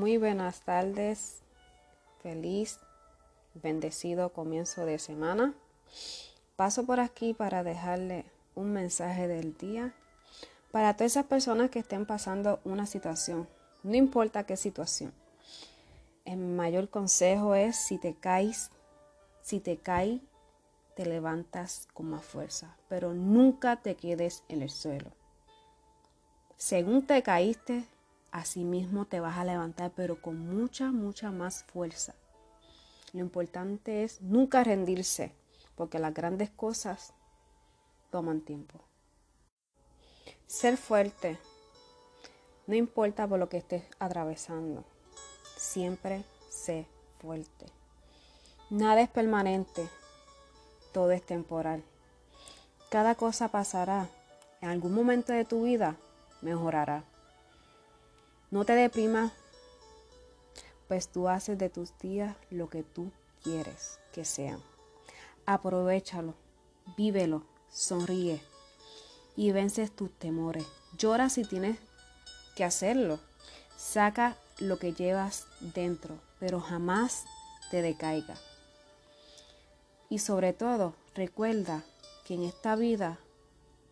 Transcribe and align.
Muy 0.00 0.16
buenas 0.16 0.62
tardes, 0.62 1.42
feliz, 2.22 2.78
bendecido 3.52 4.32
comienzo 4.32 4.86
de 4.86 4.98
semana. 4.98 5.52
Paso 6.56 6.86
por 6.86 7.00
aquí 7.00 7.34
para 7.34 7.62
dejarle 7.62 8.24
un 8.54 8.72
mensaje 8.72 9.28
del 9.28 9.58
día 9.58 9.92
para 10.72 10.96
todas 10.96 11.12
esas 11.12 11.26
personas 11.26 11.68
que 11.68 11.80
estén 11.80 12.06
pasando 12.06 12.60
una 12.64 12.86
situación, 12.86 13.46
no 13.82 13.94
importa 13.94 14.44
qué 14.44 14.56
situación. 14.56 15.12
El 16.24 16.38
mayor 16.38 16.88
consejo 16.88 17.54
es 17.54 17.76
si 17.76 17.98
te 17.98 18.14
caes, 18.14 18.70
si 19.42 19.60
te 19.60 19.76
caes, 19.76 20.22
te 20.96 21.04
levantas 21.04 21.88
con 21.92 22.08
más 22.08 22.24
fuerza, 22.24 22.74
pero 22.88 23.12
nunca 23.12 23.76
te 23.76 23.96
quedes 23.96 24.44
en 24.48 24.62
el 24.62 24.70
suelo. 24.70 25.10
Según 26.56 27.06
te 27.06 27.22
caíste, 27.22 27.84
Asimismo 28.32 29.06
te 29.06 29.20
vas 29.20 29.38
a 29.38 29.44
levantar, 29.44 29.92
pero 29.94 30.20
con 30.22 30.38
mucha, 30.38 30.92
mucha 30.92 31.30
más 31.30 31.64
fuerza. 31.64 32.14
Lo 33.12 33.20
importante 33.20 34.04
es 34.04 34.20
nunca 34.20 34.62
rendirse, 34.62 35.34
porque 35.74 35.98
las 35.98 36.14
grandes 36.14 36.50
cosas 36.50 37.12
toman 38.10 38.40
tiempo. 38.40 38.80
Ser 40.46 40.76
fuerte, 40.76 41.38
no 42.66 42.76
importa 42.76 43.26
por 43.26 43.38
lo 43.38 43.48
que 43.48 43.56
estés 43.56 43.82
atravesando, 43.98 44.84
siempre 45.56 46.24
sé 46.48 46.86
fuerte. 47.20 47.66
Nada 48.70 49.00
es 49.00 49.08
permanente, 49.08 49.88
todo 50.92 51.10
es 51.10 51.24
temporal. 51.24 51.82
Cada 52.90 53.16
cosa 53.16 53.48
pasará, 53.48 54.08
en 54.60 54.68
algún 54.68 54.94
momento 54.94 55.32
de 55.32 55.44
tu 55.44 55.64
vida 55.64 55.96
mejorará. 56.42 57.04
No 58.50 58.64
te 58.64 58.72
deprimas, 58.72 59.30
pues 60.88 61.06
tú 61.06 61.28
haces 61.28 61.56
de 61.56 61.70
tus 61.70 61.96
días 61.98 62.34
lo 62.50 62.68
que 62.68 62.82
tú 62.82 63.12
quieres 63.44 64.00
que 64.12 64.24
sean. 64.24 64.60
Aprovechalo, 65.46 66.34
vívelo, 66.96 67.44
sonríe 67.70 68.42
y 69.36 69.52
vences 69.52 69.94
tus 69.94 70.10
temores. 70.18 70.66
Llora 70.98 71.28
si 71.28 71.44
tienes 71.44 71.78
que 72.56 72.64
hacerlo. 72.64 73.20
Saca 73.76 74.36
lo 74.58 74.80
que 74.80 74.94
llevas 74.94 75.46
dentro, 75.60 76.18
pero 76.40 76.58
jamás 76.60 77.26
te 77.70 77.82
decaiga. 77.82 78.34
Y 80.08 80.18
sobre 80.18 80.54
todo, 80.54 80.96
recuerda 81.14 81.84
que 82.24 82.34
en 82.34 82.42
esta 82.42 82.74
vida 82.74 83.20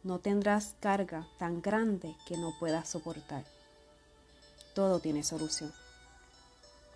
no 0.03 0.19
tendrás 0.19 0.75
carga 0.81 1.29
tan 1.39 1.63
grande 1.63 2.17
que 2.27 2.37
no 2.37 2.53
puedas 2.59 2.89
soportar 2.89 3.45
todo 4.79 5.01
tiene 5.01 5.25
solución. 5.25 5.73